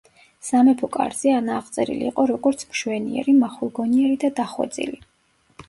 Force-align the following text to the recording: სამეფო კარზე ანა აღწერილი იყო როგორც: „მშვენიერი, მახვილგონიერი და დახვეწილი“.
სამეფო 0.45 0.87
კარზე 0.95 1.33
ანა 1.39 1.53
აღწერილი 1.57 2.09
იყო 2.13 2.25
როგორც: 2.33 2.65
„მშვენიერი, 2.73 3.39
მახვილგონიერი 3.45 4.21
და 4.27 4.35
დახვეწილი“. 4.43 5.03